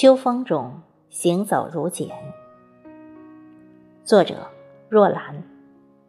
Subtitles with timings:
[0.00, 2.08] 秋风中行走如简。
[4.04, 4.46] 作者：
[4.88, 5.42] 若兰，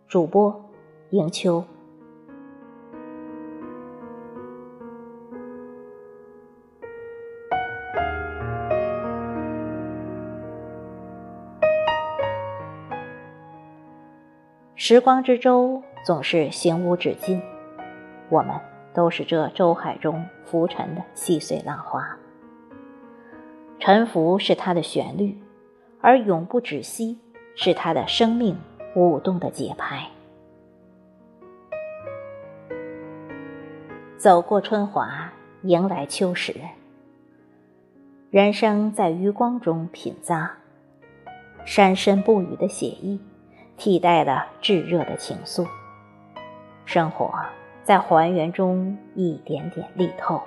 [0.08, 0.63] 主播：
[1.10, 1.65] 迎秋。
[14.76, 17.41] 时光之舟总是行无止境，
[18.29, 18.55] 我们
[18.93, 22.18] 都是这舟海中浮沉的细碎浪花。
[23.79, 25.38] 沉浮是它的旋律，
[26.01, 27.17] 而永不止息
[27.55, 28.57] 是它的生命
[28.95, 30.07] 舞动的节拍。
[34.17, 35.31] 走过春华，
[35.63, 36.53] 迎来秋实，
[38.29, 40.49] 人生在余光中品咂，
[41.65, 43.20] 山深不语的写意。
[43.77, 45.65] 替代了炙热的情愫，
[46.84, 47.34] 生活
[47.81, 50.41] 在还原中一点点力透。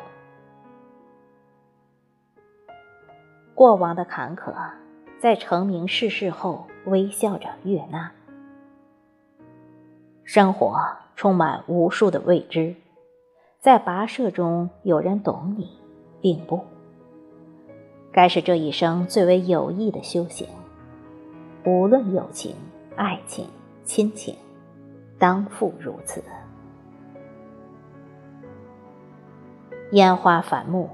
[3.55, 4.53] 过往的坎坷，
[5.19, 8.12] 在成名世事后微笑着悦纳。
[10.25, 10.78] 生活
[11.17, 12.75] 充满无数的未知，
[13.61, 15.78] 在跋涉中有人懂你，
[16.20, 16.61] 并不。
[18.12, 20.47] 该是这一生最为有益的修行，
[21.64, 22.55] 无论友情。
[22.95, 23.48] 爱情、
[23.84, 24.36] 亲情，
[25.19, 26.23] 当复如此。
[29.92, 30.91] 烟花繁目，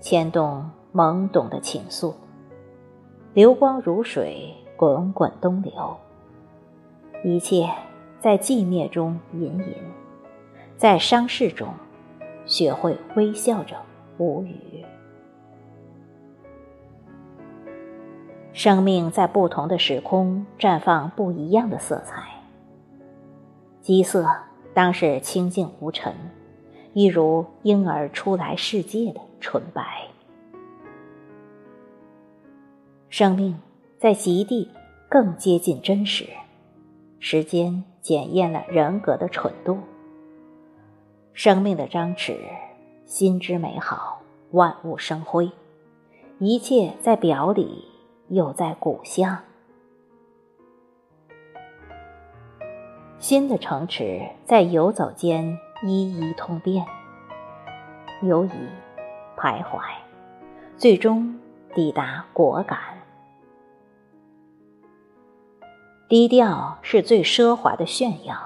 [0.00, 2.14] 牵动懵懂的情愫。
[3.34, 5.96] 流光如水，滚滚东流。
[7.24, 7.70] 一切
[8.20, 9.76] 在寂灭中隐隐，
[10.76, 11.68] 在伤逝中，
[12.44, 13.76] 学会微笑着
[14.18, 14.84] 无语。
[18.52, 22.22] 生命在不同的时空绽放不一样的色彩，
[23.80, 24.28] 基色
[24.74, 26.14] 当是清净无尘，
[26.92, 30.11] 一如婴儿出来世界的纯白。
[33.12, 33.60] 生命
[33.98, 34.70] 在极地
[35.06, 36.26] 更接近真实，
[37.20, 39.76] 时间检验了人格的蠢度。
[41.34, 42.34] 生命的张弛，
[43.04, 44.22] 心之美好，
[44.52, 45.50] 万物生辉，
[46.38, 47.84] 一切在表里。
[48.28, 49.36] 又在骨相，
[53.18, 56.86] 新的城池在游走间一一通变，
[58.22, 58.50] 游移，
[59.36, 59.82] 徘徊，
[60.78, 61.38] 最终
[61.74, 63.01] 抵达果敢。
[66.12, 68.36] 低调是最奢华的炫耀，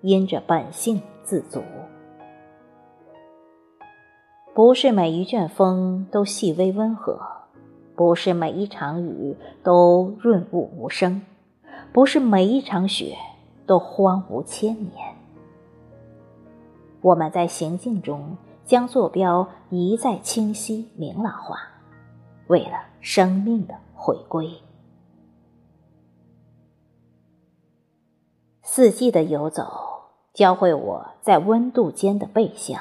[0.00, 1.62] 因着本性自足。
[4.52, 7.20] 不是每一卷风都细微温和。
[7.94, 11.22] 不是每一场雨都润物无声，
[11.92, 13.16] 不是每一场雪
[13.64, 15.14] 都荒芜千年。
[17.00, 21.60] 我们在行进中将坐标一再清晰明朗化，
[22.48, 24.50] 为了生命的回归。
[28.78, 32.80] 四季的游走教会我在温度间的背向。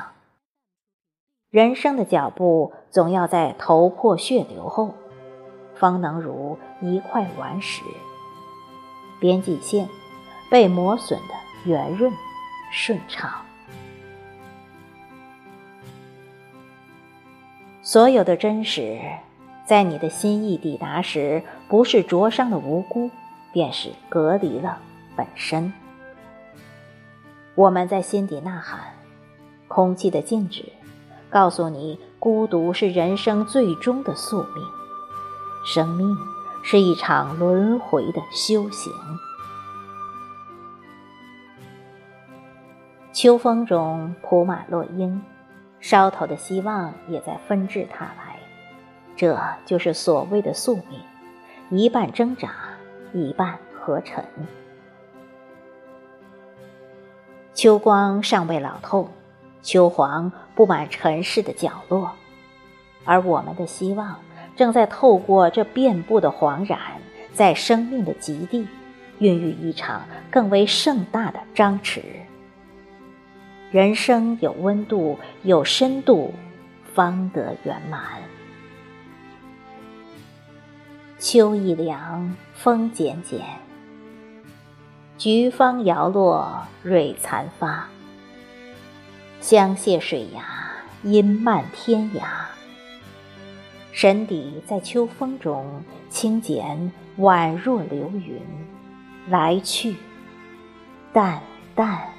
[1.50, 4.94] 人生的脚步总要在头破血流后。
[5.74, 7.82] 方能如一块顽石，
[9.20, 9.90] 边际线
[10.52, 11.34] 被磨损的
[11.68, 12.14] 圆润
[12.72, 13.32] 顺畅。
[17.82, 19.00] 所有的真实，
[19.66, 23.10] 在你的心意抵达时，不是灼伤的无辜，
[23.52, 24.78] 便是隔离了
[25.16, 25.74] 本身。
[27.58, 28.94] 我们在心底呐喊，
[29.68, 30.64] 空气的静止，
[31.28, 34.64] 告诉你，孤独是人生最终的宿命。
[35.66, 36.16] 生命
[36.64, 38.94] 是一场轮回的修行。
[43.12, 45.20] 秋风中铺满落英，
[45.80, 48.38] 梢头的希望也在纷至沓来。
[49.16, 49.36] 这
[49.66, 51.02] 就是所谓的宿命，
[51.72, 52.52] 一半挣扎，
[53.14, 54.24] 一半合尘。
[57.58, 59.10] 秋光尚未老透，
[59.64, 62.12] 秋黄布满尘世的角落，
[63.04, 64.20] 而我们的希望。
[64.56, 66.80] 正在透过这遍布的黄染，
[67.34, 68.68] 在生命的极地，
[69.18, 72.04] 孕育一场更为盛大的张弛。
[73.72, 76.32] 人生有温度，有深度，
[76.94, 78.02] 方得圆满。
[81.18, 83.42] 秋意凉，风渐渐，
[85.18, 87.88] 菊芳摇落，蕊残发。
[89.42, 90.44] 香榭水崖，
[91.02, 92.22] 阴漫天涯。
[93.92, 98.40] 神邸在秋风中轻剪，宛若流云，
[99.28, 99.96] 来去，
[101.12, 101.42] 淡
[101.74, 102.17] 淡。